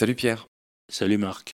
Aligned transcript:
Salut 0.00 0.14
Pierre. 0.14 0.46
Salut 0.88 1.18
Marc. 1.18 1.50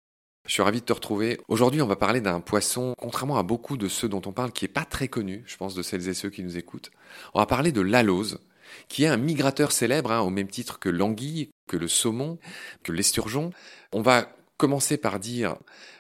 Je 0.49 0.53
suis 0.55 0.63
ravi 0.63 0.81
de 0.81 0.85
te 0.85 0.93
retrouver. 0.93 1.39
Aujourd'hui, 1.47 1.81
on 1.81 1.87
va 1.87 1.95
parler 1.95 2.21
d'un 2.21 2.41
poisson, 2.41 2.93
contrairement 2.99 3.39
à 3.39 3.45
beaucoup 3.45 3.77
de 3.77 3.87
ceux 3.87 4.09
dont 4.09 4.21
on 4.27 4.33
parle, 4.33 4.51
qui 4.51 4.65
n'est 4.65 4.73
pas 4.73 4.85
très 4.85 5.07
connu, 5.07 5.45
je 5.47 5.57
pense, 5.57 5.77
de 5.77 5.83
celles 5.83 6.09
et 6.09 6.13
ceux 6.13 6.29
qui 6.29 6.43
nous 6.43 6.59
écoutent. 6.59 6.91
On 7.35 7.39
va 7.39 7.47
parler 7.47 7.71
de 7.71 7.81
l'alose, 7.81 8.41
qui 8.89 9.05
est 9.05 9.07
un 9.07 9.17
migrateur 9.17 9.71
célèbre, 9.71 10.11
hein, 10.11 10.23
au 10.23 10.31
même 10.31 10.49
titre 10.49 10.81
que 10.81 10.89
l'anguille, 10.89 11.51
que 11.69 11.77
le 11.77 11.87
saumon, 11.87 12.41
que 12.83 12.91
l'esturgeon. 12.91 13.51
On 13.93 14.03
va 14.03 14.35
commencer 14.57 14.97
par 14.97 15.21
dire 15.21 15.55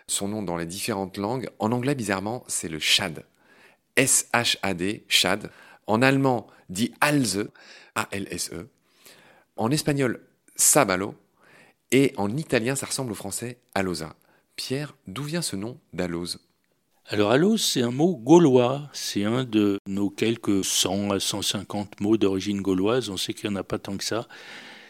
son 0.08 0.26
nom 0.26 0.42
dans 0.42 0.56
les 0.56 0.66
différentes 0.66 1.18
langues. 1.18 1.48
En 1.60 1.70
anglais, 1.70 1.94
bizarrement, 1.94 2.42
c'est 2.48 2.68
le 2.68 2.80
shad. 2.80 3.24
S-H-A-D, 3.94 5.04
shad. 5.06 5.48
En 5.86 6.02
allemand, 6.02 6.48
dit 6.70 6.92
alze, 7.00 7.48
A-L-S-E. 7.94 8.66
En 9.54 9.70
espagnol, 9.70 10.26
sabalo. 10.56 11.14
Et 11.94 12.14
en 12.16 12.34
italien, 12.38 12.74
ça 12.74 12.86
ressemble 12.86 13.12
au 13.12 13.14
français 13.14 13.58
alosa. 13.74 14.16
Pierre, 14.56 14.96
d'où 15.06 15.24
vient 15.24 15.42
ce 15.42 15.56
nom 15.56 15.78
d'alose? 15.92 16.40
Alors 17.06 17.32
alose, 17.32 17.62
c'est 17.62 17.82
un 17.82 17.90
mot 17.90 18.16
gaulois, 18.16 18.88
c'est 18.94 19.24
un 19.24 19.44
de 19.44 19.78
nos 19.86 20.08
quelques 20.08 20.64
100 20.64 21.10
à 21.10 21.20
150 21.20 22.00
mots 22.00 22.16
d'origine 22.16 22.62
gauloise, 22.62 23.10
on 23.10 23.18
sait 23.18 23.34
qu'il 23.34 23.50
n'y 23.50 23.56
en 23.56 23.60
a 23.60 23.64
pas 23.64 23.78
tant 23.78 23.98
que 23.98 24.04
ça. 24.04 24.26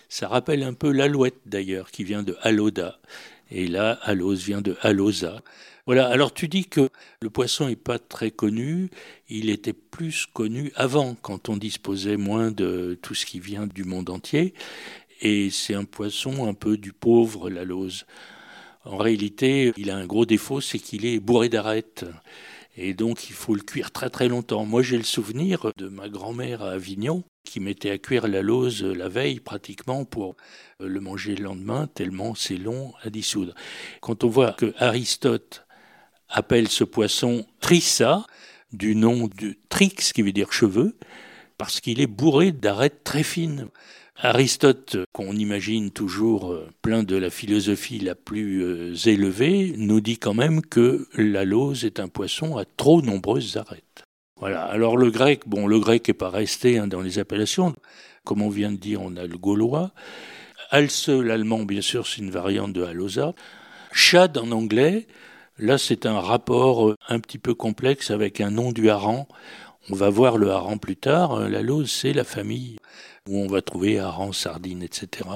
Ça 0.09 0.29
rappelle 0.29 0.63
un 0.63 0.75
peu 0.75 0.93
l'alouette 0.93 1.41
d'ailleurs, 1.45 1.91
qui 1.91 2.05
vient 2.05 2.23
de 2.23 2.37
aloda, 2.43 3.01
et 3.51 3.67
là, 3.67 3.99
alose 4.03 4.45
vient 4.45 4.61
de 4.61 4.77
alosa. 4.83 5.43
Voilà, 5.87 6.07
alors 6.07 6.33
tu 6.33 6.47
dis 6.47 6.67
que 6.67 6.91
le 7.21 7.31
poisson 7.31 7.67
n'est 7.67 7.75
pas 7.75 7.99
très 7.99 8.31
connu, 8.31 8.89
il 9.29 9.51
était 9.51 9.73
plus 9.73 10.27
connu 10.27 10.71
avant, 10.77 11.17
quand 11.23 11.49
on 11.49 11.57
disposait 11.57 12.17
moins 12.17 12.53
de 12.53 12.97
tout 13.03 13.15
ce 13.15 13.27
qui 13.27 13.41
vient 13.41 13.67
du 13.67 13.83
monde 13.83 14.11
entier, 14.11 14.55
et 15.23 15.51
c'est 15.51 15.75
un 15.75 15.85
poisson 15.85 16.47
un 16.47 16.55
peu 16.55 16.77
du 16.77 16.93
pauvre, 16.93 17.49
l'alose. 17.49 18.07
En 18.85 18.97
réalité, 18.97 19.73
il 19.77 19.91
a 19.91 19.97
un 19.97 20.07
gros 20.07 20.27
défaut, 20.27 20.61
c'est 20.61 20.81
qu'il 20.81 21.07
est 21.07 21.21
bourré 21.21 21.49
d'arêtes. 21.49 22.05
Et 22.77 22.93
donc, 22.93 23.31
il 23.31 23.35
faut 23.35 23.55
le 23.55 23.63
cuire 23.63 23.93
très 23.93 24.11
très 24.11 24.29
longtemps. 24.29 24.65
Moi, 24.65 24.83
j'ai 24.83 24.97
le 24.97 25.05
souvenir 25.05 25.71
de 25.77 25.89
ma 25.89 26.09
grand-mère 26.09 26.63
à 26.63 26.73
Avignon 26.73 27.23
qui 27.45 27.61
mettait 27.61 27.91
à 27.91 27.99
cuire 27.99 28.27
la 28.27 28.43
lauze 28.43 28.83
la 28.83 29.09
veille 29.09 29.39
pratiquement 29.39 30.05
pour 30.05 30.37
le 30.81 31.01
manger 31.01 31.37
le 31.37 31.45
lendemain, 31.45 31.87
tellement 31.87 32.35
c'est 32.35 32.57
long 32.57 32.93
à 33.03 33.11
dissoudre. 33.11 33.55
Quand 34.01 34.25
on 34.25 34.29
voit 34.29 34.53
que 34.53 34.75
Aristote 34.79 35.67
appelle 36.29 36.69
ce 36.69 36.83
poisson 36.83 37.47
Trissa, 37.61 38.27
du 38.73 38.97
nom 38.97 39.29
de 39.29 39.55
Trix, 39.69 40.13
qui 40.15 40.23
veut 40.23 40.33
dire 40.33 40.53
cheveux, 40.53 40.97
parce 41.63 41.81
qu'il 41.81 42.01
est 42.01 42.09
bourré 42.09 42.51
d'arêtes 42.51 43.05
très 43.05 43.23
fines. 43.23 43.69
Aristote, 44.17 44.97
qu'on 45.13 45.37
imagine 45.37 45.93
toujours 45.93 46.51
euh, 46.51 46.69
plein 46.83 47.05
de 47.05 47.15
la 47.15 47.31
philosophie 47.31 48.01
la 48.01 48.17
plus 48.17 48.65
euh, 48.65 48.95
élevée, 49.07 49.73
nous 49.77 50.01
dit 50.01 50.19
quand 50.19 50.35
même 50.35 50.63
que 50.63 51.07
la 51.17 51.45
lauze 51.45 51.85
est 51.85 52.01
un 52.01 52.09
poisson 52.09 52.57
à 52.57 52.65
trop 52.65 53.01
nombreuses 53.01 53.59
arêtes. 53.59 54.03
Voilà. 54.41 54.65
Alors 54.65 54.97
le 54.97 55.13
grec, 55.13 55.43
bon, 55.47 55.69
le 55.69 55.79
grec 55.79 56.09
n'est 56.09 56.15
pas 56.15 56.31
resté 56.31 56.79
hein, 56.79 56.89
dans 56.89 57.01
les 57.01 57.21
appellations. 57.21 57.77
Comme 58.25 58.43
on 58.43 58.51
vient 58.51 58.73
de 58.73 58.77
dire, 58.77 59.01
on 59.01 59.15
a 59.15 59.25
le 59.25 59.39
gaulois. 59.39 59.93
Alce, 60.71 61.11
l'allemand, 61.11 61.63
bien 61.63 61.81
sûr, 61.81 62.09
c'est 62.09 62.23
une 62.23 62.33
variante 62.33 62.73
de 62.73 62.83
halosa. 62.83 63.35
Chad 63.93 64.37
en 64.37 64.51
anglais, 64.51 65.07
là 65.59 65.79
c'est 65.79 66.07
un 66.07 66.19
rapport 66.19 66.89
euh, 66.89 66.97
un 67.09 67.21
petit 67.21 67.39
peu 67.39 67.55
complexe 67.55 68.11
avec 68.11 68.41
un 68.41 68.51
nom 68.51 68.73
du 68.73 68.91
hareng. 68.91 69.29
On 69.91 69.97
va 69.97 70.11
voir 70.11 70.39
le 70.39 70.51
hareng 70.51 70.79
plus 70.79 70.97
tard. 70.97 71.49
La 71.49 71.63
lauze, 71.63 71.91
c'est 71.91 72.13
la 72.13 72.25
famille 72.25 72.79
où 73.29 73.39
on 73.39 73.47
va 73.47 73.63
trouver 73.63 73.99
harengs, 73.99 74.33
sardines, 74.33 74.83
etc. 74.83 75.29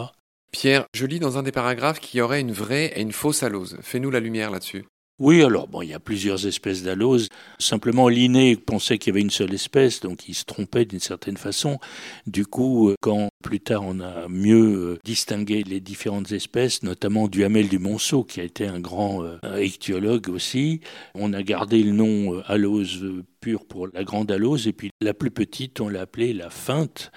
Pierre, 0.52 0.86
je 0.94 1.06
lis 1.06 1.19
dans 1.19 1.39
un 1.39 1.42
des 1.42 1.52
paragraphes 1.52 2.01
qu'il 2.01 2.18
y 2.18 2.23
aurait 2.23 2.40
une 2.40 2.52
vraie 2.52 2.92
et 2.95 3.01
une 3.01 3.12
fausse 3.12 3.42
alose. 3.42 3.77
Fais-nous 3.83 4.11
la 4.11 4.20
lumière 4.20 4.51
là-dessus. 4.51 4.84
Oui, 5.18 5.42
alors 5.42 5.66
bon, 5.66 5.80
il 5.80 5.88
y 5.88 5.94
a 5.94 5.98
plusieurs 5.98 6.46
espèces 6.46 6.82
d'aloses. 6.82 7.30
Simplement, 7.58 8.06
Linné 8.06 8.54
pensait 8.54 8.98
qu'il 8.98 9.12
y 9.12 9.14
avait 9.14 9.22
une 9.22 9.30
seule 9.30 9.54
espèce, 9.54 10.00
donc 10.00 10.28
il 10.28 10.34
se 10.34 10.44
trompait 10.44 10.84
d'une 10.84 11.00
certaine 11.00 11.38
façon. 11.38 11.78
Du 12.27 12.44
coup, 12.44 12.90
euh, 12.90 12.96
quand 13.00 13.30
plus 13.42 13.60
tard 13.60 13.82
on 13.86 14.00
a 14.00 14.28
mieux 14.28 14.74
euh, 14.74 14.98
distingué 15.04 15.62
les 15.62 15.80
différentes 15.80 16.32
espèces, 16.32 16.82
notamment 16.82 17.28
Duhamel 17.28 17.70
du 17.70 17.78
Monceau, 17.78 18.24
qui 18.24 18.42
a 18.42 18.44
été 18.44 18.66
un 18.66 18.78
grand 18.78 19.22
euh, 19.22 19.38
ichthyologue 19.58 20.28
aussi, 20.28 20.82
on 21.14 21.33
a 21.33 21.42
gardé 21.42 21.83
le 21.83 21.92
nom 21.92 22.42
alose 22.46 23.02
pure 23.40 23.64
pour 23.64 23.88
la 23.94 24.04
grande 24.04 24.30
alose, 24.30 24.68
et 24.68 24.74
puis 24.74 24.90
la 25.00 25.14
plus 25.14 25.30
petite, 25.30 25.80
on 25.80 25.88
l'a 25.88 26.02
appelée 26.02 26.34
la 26.34 26.50
feinte, 26.50 27.10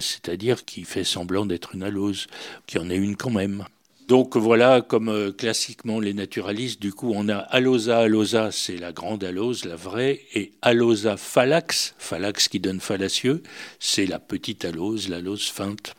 c'est-à-dire 0.00 0.64
qui 0.64 0.82
fait 0.82 1.04
semblant 1.04 1.46
d'être 1.46 1.76
une 1.76 1.84
alose, 1.84 2.26
qui 2.66 2.80
en 2.80 2.90
est 2.90 2.96
une 2.96 3.14
quand 3.14 3.30
même. 3.30 3.64
Donc 4.08 4.36
voilà, 4.36 4.82
comme 4.82 5.08
euh, 5.08 5.32
classiquement 5.32 5.98
les 5.98 6.14
naturalistes, 6.14 6.80
du 6.80 6.92
coup 6.92 7.12
on 7.12 7.28
a 7.28 7.38
Alosa 7.38 7.98
Alosa, 7.98 8.52
c'est 8.52 8.76
la 8.76 8.92
grande 8.92 9.24
alose, 9.24 9.64
la 9.64 9.74
vraie, 9.74 10.20
et 10.32 10.52
Alosa 10.62 11.16
Phalax, 11.16 11.96
Phalax 11.98 12.46
qui 12.46 12.60
donne 12.60 12.78
fallacieux, 12.78 13.42
c'est 13.80 14.06
la 14.06 14.20
petite 14.20 14.64
alose, 14.64 15.08
l'alose 15.08 15.48
feinte. 15.48 15.94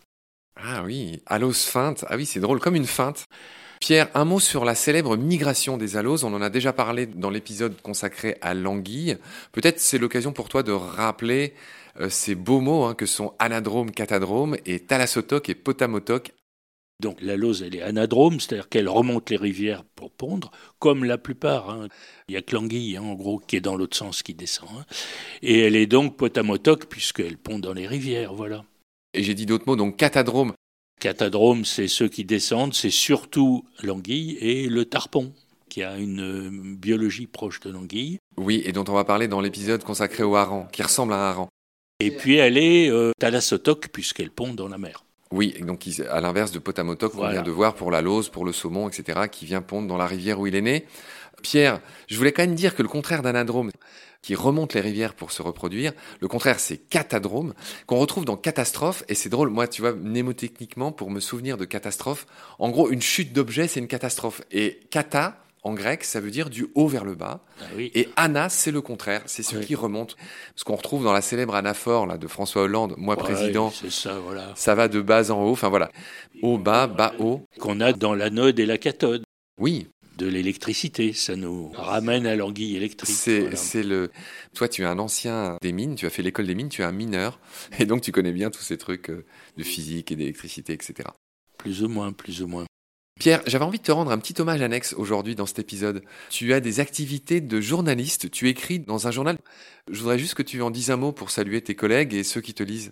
Ah 0.56 0.84
oui, 0.86 1.22
alose 1.26 1.64
feinte, 1.64 2.06
ah 2.08 2.16
oui 2.16 2.26
c'est 2.26 2.40
drôle, 2.40 2.60
comme 2.60 2.76
une 2.76 2.86
feinte. 2.86 3.26
Pierre, 3.82 4.10
un 4.16 4.26
mot 4.26 4.40
sur 4.40 4.66
la 4.66 4.74
célèbre 4.74 5.18
migration 5.18 5.78
des 5.78 5.98
aloses. 5.98 6.24
On 6.24 6.34
en 6.34 6.42
a 6.42 6.50
déjà 6.50 6.74
parlé 6.74 7.06
dans 7.06 7.30
l'épisode 7.30 7.80
consacré 7.82 8.38
à 8.42 8.56
l'anguille. 8.56 9.18
Peut-être 9.52 9.80
c'est 9.80 10.00
l'occasion 10.00 10.34
pour 10.34 10.50
toi 10.50 10.64
de 10.64 10.72
rappeler 10.72 11.54
euh, 12.00 12.10
ces 12.10 12.36
beaux 12.36 12.60
mots 12.60 12.86
hein, 12.86 12.96
que 12.96 13.06
sont 13.06 13.34
anadrome, 13.38 13.92
catadrome 13.92 14.58
et 14.66 14.80
thalassotoc 14.80 15.50
et 15.50 15.56
potamotoc 15.56 16.32
donc 17.00 17.22
la 17.22 17.36
lose, 17.36 17.62
elle 17.62 17.76
est 17.76 17.82
anadrome, 17.82 18.40
c'est-à-dire 18.40 18.70
qu'elle 18.70 18.90
remonte 18.90 19.30
les 19.30 19.38
rivières 19.38 19.84
pour 19.84 20.12
pondre, 20.12 20.52
comme 20.80 21.04
la 21.04 21.18
plupart. 21.18 21.70
Hein. 21.70 21.90
Il 22.28 22.34
y 22.34 22.38
a 22.38 22.42
que 22.42 22.56
l'anguille, 22.56 22.98
hein, 22.98 23.04
en 23.04 23.14
gros, 23.14 23.38
qui 23.40 23.56
est 23.56 23.62
dans 23.62 23.76
l'autre 23.76 23.96
sens, 23.96 24.24
qui 24.24 24.34
descend. 24.34 24.70
Hein. 24.76 24.86
Et 25.44 25.60
elle 25.60 25.76
est 25.76 25.86
donc 25.86 26.18
potamotoc, 26.18 26.88
puisqu'elle 26.88 27.38
pond 27.38 27.60
dans 27.60 27.74
les 27.74 27.86
rivières, 27.86 28.34
voilà. 28.34 28.64
Et 29.14 29.22
j'ai 29.22 29.36
dit 29.36 29.46
d'autres 29.46 29.66
mots, 29.68 29.76
donc 29.76 29.98
catadrome. 29.98 30.54
Catadrome, 31.00 31.66
c'est 31.66 31.88
ceux 31.88 32.08
qui 32.08 32.26
descendent, 32.26 32.74
c'est 32.74 32.90
surtout 32.90 33.64
l'anguille 33.84 34.38
et 34.42 34.68
le 34.68 34.86
tarpon, 34.86 35.34
qui 35.70 35.84
a 35.84 36.00
une 36.00 36.22
euh, 36.22 36.50
biologie 36.52 37.28
proche 37.28 37.60
de 37.60 37.70
l'anguille. 37.70 38.18
Oui, 38.38 38.64
et 38.66 38.72
dont 38.72 38.86
on 38.88 38.94
va 38.94 39.04
parler 39.04 39.28
dans 39.28 39.42
l'épisode 39.42 39.84
consacré 39.84 40.24
au 40.24 40.36
hareng, 40.36 40.68
qui 40.72 40.82
ressemble 40.82 41.14
à 41.14 41.18
un 41.18 41.30
hareng. 41.30 41.48
Et 42.00 42.10
puis 42.10 42.36
elle 42.36 42.58
est 42.58 42.90
euh, 42.90 43.12
thalassotoc, 43.20 43.90
puisqu'elle 43.90 44.32
pond 44.32 44.56
dans 44.56 44.68
la 44.68 44.80
mer. 44.80 45.04
Oui, 45.32 45.56
donc 45.62 45.86
à 46.10 46.22
l'inverse 46.22 46.52
de 46.52 46.60
Potamotoc 46.60 47.14
qu'on 47.14 47.30
vient 47.30 47.42
de 47.42 47.52
voir 47.52 47.76
pour 47.76 47.92
la 47.92 48.02
lose, 48.02 48.30
pour 48.30 48.46
le 48.46 48.54
saumon, 48.54 48.88
etc., 48.88 49.28
qui 49.30 49.46
vient 49.46 49.62
pondre 49.62 49.88
dans 49.88 49.98
la 49.98 50.08
rivière 50.08 50.40
où 50.40 50.48
il 50.48 50.56
est 50.56 50.62
né. 50.62 50.86
Pierre, 51.44 51.82
je 52.08 52.18
voulais 52.18 52.32
quand 52.32 52.44
même 52.44 52.56
dire 52.56 52.76
que 52.76 52.82
le 52.82 52.88
contraire 52.88 53.22
d'anadrome, 53.22 53.72
qui 54.22 54.34
remonte 54.36 54.74
les 54.74 54.82
rivières 54.82 55.14
pour 55.14 55.32
se 55.32 55.42
reproduire, 55.42 55.94
le 56.20 56.28
contraire 56.28 56.60
c'est 56.60 56.78
catadrome, 56.78 57.54
qu'on 57.86 57.98
retrouve 57.98 58.26
dans 58.26 58.38
catastrophe, 58.38 59.04
et 59.08 59.16
c'est 59.16 59.30
drôle, 59.30 59.50
moi 59.50 59.68
tu 59.68 59.82
vois, 59.82 59.94
mnémotechniquement, 59.94 60.92
pour 60.92 61.12
me 61.12 61.20
souvenir 61.20 61.58
de 61.58 61.66
catastrophe, 61.66 62.26
en 62.58 62.70
gros 62.70 62.90
une 62.90 63.02
chute 63.02 63.34
d'objet 63.34 63.68
c'est 63.68 63.80
une 63.80 63.88
catastrophe, 63.88 64.42
et 64.52 64.80
kata, 64.90 65.44
en 65.68 65.74
grec, 65.74 66.06
ça 66.06 66.22
veut 66.22 66.32
dire 66.32 66.50
du 66.50 66.68
haut 66.76 66.88
vers 66.88 67.04
le 67.04 67.14
bas. 67.14 67.42
Ah 67.60 67.66
et 67.78 68.08
ana, 68.16 68.48
c'est 68.48 68.72
le 68.72 68.82
contraire, 68.82 69.22
c'est 69.26 69.44
ce 69.44 69.58
qui 69.58 69.76
remonte. 69.76 70.16
Ce 70.56 70.64
qu'on 70.64 70.78
retrouve 70.78 71.04
dans 71.04 71.12
la 71.12 71.22
célèbre 71.22 71.56
anaphore 71.56 72.08
là, 72.08 72.18
de 72.18 72.28
François 72.28 72.64
Hollande, 72.64 72.94
moi 72.98 73.18
président, 73.18 73.70
ça, 73.90 74.18
voilà. 74.20 74.54
ça 74.56 74.76
va 74.76 74.88
de 74.88 75.02
bas 75.02 75.30
en 75.30 75.44
haut, 75.44 75.52
enfin 75.52 75.68
voilà, 75.68 75.92
haut, 76.42 76.58
bas, 76.58 76.88
bas, 76.88 77.14
haut. 77.20 77.44
Qu'on 77.60 77.82
a 77.82 77.92
dans 77.92 78.14
l'anode 78.14 78.60
et 78.60 78.66
la 78.66 78.78
cathode. 78.78 79.24
Oui. 79.60 79.88
De 80.18 80.26
l'électricité, 80.26 81.14
ça 81.14 81.36
nous 81.36 81.70
ramène 81.74 82.26
à 82.26 82.36
l'anguille 82.36 82.76
électrique. 82.76 83.16
C'est 83.16 83.84
le. 83.84 84.10
Toi, 84.56 84.68
tu 84.68 84.82
es 84.82 84.86
un 84.86 84.98
ancien 84.98 85.58
des 85.62 85.74
mines, 85.74 85.96
tu 85.96 86.06
as 86.08 86.10
fait 86.10 86.24
l'école 86.24 86.48
des 86.48 86.56
mines, 86.56 86.70
tu 86.70 86.82
es 86.82 86.86
un 86.86 86.92
mineur, 86.94 87.40
et 87.78 87.86
donc 87.86 88.02
tu 88.02 88.12
connais 88.12 88.32
bien 88.32 88.50
tous 88.50 88.64
ces 88.64 88.78
trucs 88.78 89.10
euh, 89.10 89.26
de 89.58 89.64
physique 89.64 90.12
et 90.12 90.16
d'électricité, 90.16 90.74
etc. 90.74 91.10
Plus 91.58 91.84
ou 91.84 91.90
moins, 91.90 92.14
plus 92.14 92.42
ou 92.42 92.48
moins. 92.48 92.66
Pierre, 93.20 93.42
j'avais 93.48 93.66
envie 93.66 93.80
de 93.80 93.84
te 93.84 93.92
rendre 93.92 94.12
un 94.12 94.18
petit 94.20 94.40
hommage 94.40 94.62
annexe 94.62 94.94
aujourd'hui 94.94 95.36
dans 95.36 95.46
cet 95.46 95.60
épisode. 95.60 96.04
Tu 96.30 96.54
as 96.54 96.60
des 96.60 96.80
activités 96.80 97.42
de 97.42 97.62
journaliste, 97.62 98.30
tu 98.30 98.48
écris 98.48 98.80
dans 98.80 99.08
un 99.08 99.12
journal. 99.12 99.38
Je 99.90 100.00
voudrais 100.00 100.20
juste 100.20 100.36
que 100.36 100.44
tu 100.44 100.62
en 100.62 100.70
dises 100.70 100.92
un 100.92 100.98
mot 100.98 101.12
pour 101.12 101.32
saluer 101.32 101.62
tes 101.62 101.76
collègues 101.76 102.14
et 102.14 102.24
ceux 102.24 102.42
qui 102.42 102.54
te 102.54 102.64
lisent. 102.64 102.92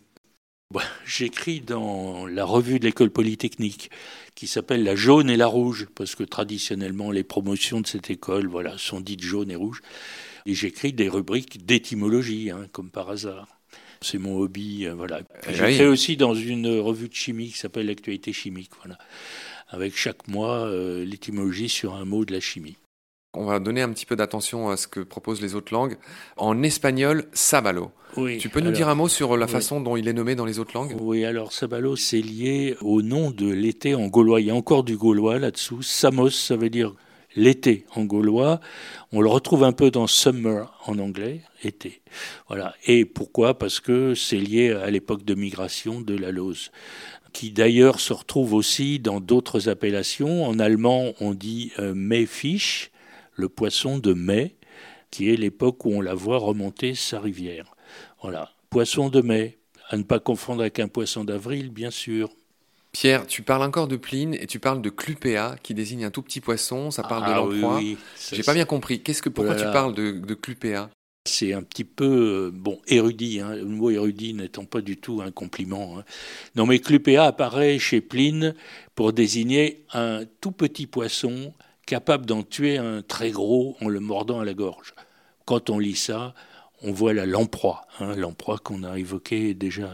J'écris 1.05 1.61
dans 1.61 2.25
la 2.25 2.43
revue 2.43 2.79
de 2.79 2.85
l'école 2.85 3.11
polytechnique 3.11 3.91
qui 4.33 4.47
s'appelle 4.47 4.83
La 4.83 4.95
jaune 4.95 5.29
et 5.29 5.37
la 5.37 5.47
rouge, 5.47 5.87
parce 5.95 6.15
que 6.15 6.23
traditionnellement 6.23 7.11
les 7.11 7.23
promotions 7.23 7.79
de 7.79 7.87
cette 7.87 8.09
école 8.09 8.47
voilà, 8.47 8.77
sont 8.77 8.99
dites 8.99 9.21
jaune 9.21 9.51
et 9.51 9.55
rouge. 9.55 9.81
Et 10.47 10.55
j'écris 10.55 10.91
des 10.91 11.07
rubriques 11.07 11.65
d'étymologie, 11.65 12.49
hein, 12.49 12.67
comme 12.71 12.89
par 12.89 13.09
hasard. 13.09 13.47
C'est 14.01 14.17
mon 14.17 14.37
hobby. 14.37 14.85
Euh, 14.85 14.95
voilà. 14.95 15.21
Eh 15.47 15.53
j'écris 15.53 15.85
aussi 15.85 16.17
dans 16.17 16.35
une 16.35 16.67
revue 16.79 17.09
de 17.09 17.13
chimie 17.13 17.51
qui 17.51 17.57
s'appelle 17.57 17.85
L'actualité 17.85 18.33
chimique. 18.33 18.71
Voilà 18.83 18.97
avec 19.75 19.95
chaque 19.95 20.27
mois 20.27 20.65
euh, 20.65 21.05
l'étymologie 21.05 21.69
sur 21.69 21.93
un 21.95 22.05
mot 22.05 22.25
de 22.25 22.33
la 22.33 22.39
chimie. 22.39 22.77
On 23.37 23.45
va 23.45 23.59
donner 23.59 23.81
un 23.81 23.89
petit 23.91 24.05
peu 24.05 24.15
d'attention 24.15 24.69
à 24.69 24.77
ce 24.77 24.87
que 24.87 25.01
proposent 25.01 25.41
les 25.41 25.55
autres 25.55 25.73
langues. 25.73 25.97
En 26.37 26.63
espagnol, 26.63 27.25
sabalo. 27.33 27.91
Oui, 28.15 28.37
Tu 28.37 28.47
peux 28.47 28.61
nous 28.61 28.67
alors- 28.67 28.77
dire 28.77 28.87
un 28.87 28.95
mot 28.95 29.09
sur 29.09 29.35
la 29.35 29.45
oui. 29.45 29.51
façon 29.51 29.81
dont 29.81 29.97
il 29.97 30.07
est 30.07 30.13
nommé 30.13 30.35
dans 30.35 30.45
les 30.45 30.57
autres 30.57 30.71
langues? 30.73 30.95
Oui, 31.01 31.25
alors 31.25 31.51
Sabalos, 31.51 31.97
c'est 31.97 32.21
lié 32.21 32.77
au 32.79 33.01
nom 33.01 33.31
de 33.31 33.49
l'été 33.51 33.93
en 33.93 34.07
gaulois. 34.07 34.39
Il 34.39 34.47
y 34.47 34.51
a 34.51 34.55
encore 34.55 34.85
du 34.85 34.95
gaulois 34.95 35.37
là-dessous. 35.37 35.81
Samos, 35.81 36.29
ça 36.29 36.55
veut 36.55 36.69
dire 36.69 36.93
l'été 37.35 37.85
en 37.95 38.05
gaulois. 38.05 38.59
On 39.11 39.21
le 39.21 39.29
retrouve 39.29 39.63
un 39.63 39.71
peu 39.71 39.91
dans 39.91 40.07
summer 40.07 40.73
en 40.85 40.99
anglais, 40.99 41.41
été. 41.63 42.01
Voilà. 42.47 42.75
Et 42.85 43.05
pourquoi? 43.05 43.57
Parce 43.57 43.79
que 43.79 44.15
c'est 44.15 44.37
lié 44.37 44.71
à 44.71 44.89
l'époque 44.89 45.23
de 45.23 45.35
migration 45.35 46.01
de 46.01 46.15
la 46.15 46.31
Lose, 46.31 46.71
qui 47.33 47.51
d'ailleurs 47.51 47.99
se 47.99 48.13
retrouve 48.13 48.53
aussi 48.53 48.99
dans 48.99 49.19
d'autres 49.19 49.69
appellations. 49.69 50.45
En 50.45 50.59
allemand, 50.59 51.13
on 51.19 51.33
dit 51.33 51.71
euh, 51.79 51.93
Mayfish, 51.93 52.91
le 53.33 53.49
poisson 53.49 53.99
de 53.99 54.13
mai, 54.13 54.55
qui 55.11 55.29
est 55.29 55.35
l'époque 55.35 55.85
où 55.85 55.91
on 55.91 56.01
la 56.01 56.13
voit 56.13 56.37
remonter 56.37 56.95
sa 56.95 57.19
rivière. 57.19 57.75
Voilà. 58.21 58.51
Poisson 58.69 59.09
de 59.09 59.21
mai, 59.21 59.59
à 59.89 59.97
ne 59.97 60.03
pas 60.03 60.19
confondre 60.19 60.61
avec 60.61 60.79
un 60.79 60.87
poisson 60.87 61.23
d'avril, 61.23 61.69
bien 61.69 61.91
sûr. 61.91 62.29
Pierre, 62.95 63.27
tu 63.27 63.41
parles 63.41 63.63
encore 63.63 63.89
de 63.89 63.97
Pline 63.97 64.35
et 64.35 64.47
tu 64.47 64.57
parles 64.57 64.81
de 64.81 64.89
clupea 64.89 65.57
qui 65.61 65.73
désigne 65.73 66.05
un 66.05 66.11
tout 66.11 66.21
petit 66.21 66.39
poisson, 66.39 66.91
ça 66.91 67.03
parle 67.03 67.25
de 67.25 67.31
Ah 67.31 67.43
oui, 67.43 67.61
oui. 67.61 67.97
J'ai 68.31 68.41
pas 68.41 68.53
bien 68.53 68.63
compris. 68.63 69.01
Qu'est-ce 69.01 69.21
que 69.21 69.27
pourquoi 69.27 69.53
Oh 69.57 69.59
tu 69.59 69.65
parles 69.65 69.93
de, 69.93 70.11
de 70.11 70.33
clupea 70.33 70.89
C'est 71.27 71.51
un 71.51 71.61
petit 71.61 71.83
peu, 71.83 72.05
euh, 72.05 72.51
bon, 72.53 72.79
érudit, 72.87 73.41
hein, 73.41 73.53
le 73.53 73.65
mot 73.65 73.89
érudit 73.89 74.33
n'étant 74.33 74.63
pas 74.63 74.79
du 74.79 74.95
tout 74.95 75.21
un 75.21 75.31
compliment. 75.31 75.99
hein. 75.99 76.05
Non, 76.55 76.65
mais 76.65 76.79
clupea 76.79 77.25
apparaît 77.25 77.79
chez 77.79 77.99
Pline 77.99 78.55
pour 78.95 79.11
désigner 79.11 79.83
un 79.91 80.21
tout 80.39 80.53
petit 80.53 80.87
poisson 80.87 81.53
capable 81.85 82.25
d'en 82.25 82.43
tuer 82.43 82.77
un 82.77 83.01
très 83.01 83.31
gros 83.31 83.75
en 83.81 83.89
le 83.89 83.99
mordant 83.99 84.39
à 84.39 84.45
la 84.45 84.53
gorge. 84.53 84.93
Quand 85.43 85.69
on 85.69 85.79
lit 85.79 85.97
ça, 85.97 86.33
on 86.85 86.91
voit 86.91 87.13
la 87.13 87.25
lamproie, 87.25 87.87
hein, 87.99 88.15
lamproie 88.15 88.59
qu'on 88.59 88.83
a 88.83 88.97
évoquée 88.97 89.53
déjà 89.55 89.91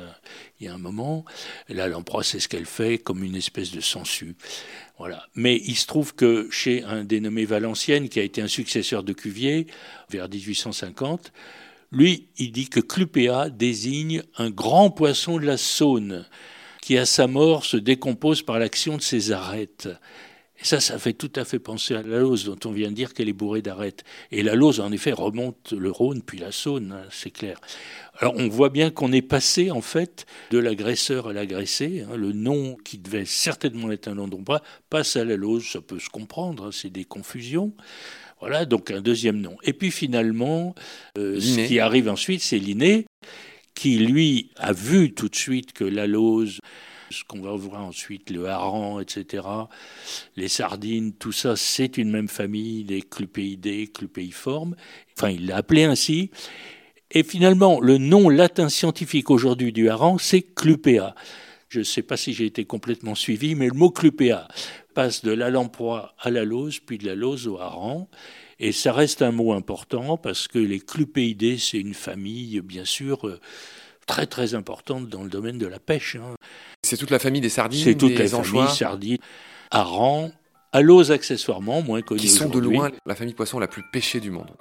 il 0.59 0.65
y 0.65 0.67
a 0.67 0.73
un 0.73 0.77
moment. 0.77 1.25
La 1.69 1.87
lamproie, 1.87 2.23
c'est 2.23 2.39
ce 2.39 2.47
qu'elle 2.47 2.65
fait 2.65 2.97
comme 2.97 3.23
une 3.23 3.35
espèce 3.35 3.71
de 3.71 3.79
sangsue. 3.79 4.35
Voilà. 4.99 5.25
Mais 5.33 5.55
il 5.65 5.75
se 5.75 5.87
trouve 5.87 6.13
que 6.13 6.49
chez 6.51 6.83
un 6.83 7.03
dénommé 7.03 7.45
Valenciennes, 7.45 8.09
qui 8.09 8.19
a 8.19 8.23
été 8.23 8.41
un 8.41 8.47
successeur 8.47 9.03
de 9.03 9.13
Cuvier, 9.13 9.67
vers 10.09 10.29
1850, 10.29 11.31
lui, 11.91 12.27
il 12.37 12.51
dit 12.51 12.69
que 12.69 12.79
Clupea 12.79 13.49
désigne 13.49 14.23
un 14.37 14.49
grand 14.49 14.91
poisson 14.91 15.39
de 15.39 15.45
la 15.45 15.57
Saône, 15.57 16.25
qui 16.81 16.97
à 16.97 17.05
sa 17.05 17.27
mort 17.27 17.65
se 17.65 17.77
décompose 17.77 18.41
par 18.41 18.59
l'action 18.59 18.97
de 18.97 19.01
ses 19.01 19.31
arêtes. 19.31 19.87
Et 20.61 20.65
ça, 20.65 20.79
ça 20.79 20.99
fait 20.99 21.13
tout 21.13 21.31
à 21.35 21.43
fait 21.43 21.59
penser 21.59 21.95
à 21.95 22.03
la 22.03 22.19
Lose, 22.19 22.45
dont 22.45 22.57
on 22.65 22.71
vient 22.71 22.89
de 22.89 22.95
dire 22.95 23.13
qu'elle 23.13 23.29
est 23.29 23.33
bourrée 23.33 23.61
d'arêtes. 23.61 24.03
Et 24.31 24.43
la 24.43 24.53
Lose, 24.53 24.79
en 24.79 24.91
effet, 24.91 25.11
remonte 25.11 25.73
le 25.73 25.89
Rhône, 25.89 26.21
puis 26.21 26.37
la 26.37 26.51
Saône, 26.51 26.91
hein, 26.91 27.07
c'est 27.09 27.31
clair. 27.31 27.59
Alors 28.19 28.35
on 28.37 28.47
voit 28.47 28.69
bien 28.69 28.91
qu'on 28.91 29.11
est 29.11 29.23
passé, 29.23 29.71
en 29.71 29.81
fait, 29.81 30.25
de 30.51 30.59
l'agresseur 30.59 31.27
à 31.29 31.33
l'agressé. 31.33 32.05
hein. 32.07 32.15
le 32.15 32.31
nom 32.31 32.77
qui 32.85 32.99
devait 32.99 33.25
certainement 33.25 33.91
être 33.91 34.07
un 34.07 34.15
nom 34.15 34.27
d'ombre 34.27 34.61
passe 34.89 35.15
à 35.15 35.25
la 35.25 35.35
Lose, 35.35 35.67
ça 35.67 35.81
peut 35.81 35.99
se 35.99 36.09
comprendre, 36.09 36.67
hein, 36.67 36.69
c'est 36.71 36.91
des 36.91 37.05
confusions. 37.05 37.73
Voilà, 38.39 38.65
donc 38.65 38.89
un 38.91 39.01
deuxième 39.01 39.39
nom. 39.39 39.55
Et 39.63 39.73
puis 39.73 39.91
finalement, 39.91 40.73
euh, 41.17 41.39
ce 41.39 41.67
qui 41.67 41.79
arrive 41.79 42.09
ensuite, 42.09 42.41
c'est 42.41 42.57
Linné, 42.57 43.05
qui 43.75 43.97
lui 43.99 44.49
a 44.57 44.73
vu 44.73 45.13
tout 45.13 45.29
de 45.29 45.35
suite 45.35 45.73
que 45.73 45.83
la 45.83 46.07
Lose, 46.07 46.59
ce 47.11 47.23
qu'on 47.23 47.41
va 47.41 47.51
voir 47.51 47.83
ensuite, 47.85 48.29
le 48.29 48.47
hareng, 48.47 48.99
etc., 49.01 49.43
les 50.35 50.47
sardines, 50.47 51.13
tout 51.13 51.31
ça, 51.31 51.55
c'est 51.55 51.97
une 51.97 52.09
même 52.09 52.27
famille, 52.27 52.83
les 52.83 53.01
clupéidés, 53.01 53.87
clupéiformes. 53.87 54.75
Enfin, 55.17 55.29
il 55.29 55.47
l'a 55.47 55.57
appelé 55.57 55.83
ainsi. 55.83 56.31
Et 57.11 57.23
finalement, 57.23 57.79
le 57.81 57.97
nom 57.97 58.29
latin 58.29 58.69
scientifique 58.69 59.29
aujourd'hui 59.29 59.73
du 59.73 59.89
hareng, 59.89 60.17
c'est 60.17 60.41
clupea. 60.41 61.13
Je 61.67 61.79
ne 61.79 61.83
sais 61.83 62.01
pas 62.01 62.17
si 62.17 62.33
j'ai 62.33 62.45
été 62.45 62.65
complètement 62.65 63.15
suivi, 63.15 63.55
mais 63.55 63.67
le 63.67 63.73
mot 63.73 63.91
clupea 63.91 64.47
passe 64.93 65.23
de 65.23 65.31
la 65.31 65.49
lamproie 65.49 66.15
à 66.19 66.29
la 66.29 66.43
lose, 66.43 66.79
puis 66.79 66.97
de 66.97 67.05
la 67.05 67.15
lose 67.15 67.47
au 67.47 67.59
hareng. 67.59 68.07
Et 68.59 68.71
ça 68.71 68.93
reste 68.93 69.21
un 69.21 69.31
mot 69.31 69.53
important 69.53 70.17
parce 70.17 70.47
que 70.47 70.59
les 70.59 70.79
clupéidés, 70.79 71.57
c'est 71.57 71.79
une 71.79 71.93
famille, 71.93 72.61
bien 72.61 72.85
sûr, 72.85 73.27
euh, 73.27 73.39
très 74.05 74.27
très 74.27 74.53
importante 74.53 75.07
dans 75.09 75.23
le 75.23 75.29
domaine 75.29 75.57
de 75.57 75.65
la 75.65 75.79
pêche. 75.79 76.15
hein. 76.15 76.35
C'est 76.91 76.97
toute 76.97 77.09
la 77.09 77.19
famille 77.19 77.39
des 77.39 77.47
sardines, 77.47 77.81
C'est 77.81 77.95
toute 77.95 78.15
des 78.15 78.27
la 78.27 78.37
anchois, 78.37 78.63
famille, 78.65 78.77
sardines, 78.77 79.17
hareng, 79.71 80.29
alose 80.73 81.09
accessoirement, 81.13 81.81
moins 81.81 82.01
connu 82.01 82.19
qui 82.19 82.27
sont 82.27 82.49
de 82.49 82.59
loin 82.59 82.91
la 83.05 83.15
famille 83.15 83.33
poisson 83.33 83.59
la 83.59 83.69
plus 83.69 83.81
pêchée 83.93 84.19
du 84.19 84.29
monde. 84.29 84.51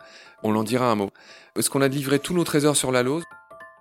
On 0.44 0.52
l'en 0.52 0.62
dira 0.62 0.88
un 0.88 0.94
mot. 0.94 1.10
Est-ce 1.58 1.70
qu'on 1.70 1.80
a 1.82 1.88
livré 1.88 2.20
tous 2.20 2.32
nos 2.32 2.44
trésors 2.44 2.76
sur 2.76 2.92
la 2.92 3.02
Lose? 3.02 3.24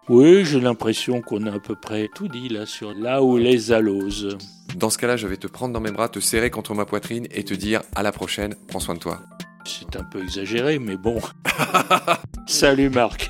Oui, 0.08 0.46
j'ai 0.46 0.60
l'impression 0.60 1.22
qu'on 1.22 1.46
a 1.46 1.54
à 1.54 1.60
peu 1.60 1.76
près 1.76 2.10
tout 2.16 2.28
dit 2.28 2.50
là 2.50 2.66
sur 2.66 2.92
là 2.96 3.22
où 3.22 3.38
les 3.38 3.72
aloses. 3.72 4.36
Dans 4.76 4.90
ce 4.90 4.98
cas-là, 4.98 5.16
je 5.16 5.28
vais 5.28 5.38
te 5.38 5.46
prendre 5.46 5.72
dans 5.72 5.80
mes 5.80 5.92
bras, 5.92 6.10
te 6.10 6.20
serrer 6.20 6.50
contre 6.50 6.74
ma 6.74 6.86
poitrine 6.86 7.28
et 7.30 7.44
te 7.44 7.54
dire 7.54 7.84
à 7.96 8.02
la 8.02 8.12
prochaine, 8.12 8.56
prends 8.68 8.80
soin 8.80 8.96
de 8.96 9.00
toi. 9.00 9.22
C'est 9.64 9.96
un 9.96 10.04
peu 10.06 10.24
exagéré, 10.24 10.80
mais 10.80 10.98
bon. 10.98 11.22
Salut 12.48 12.90
Marc. 12.90 13.30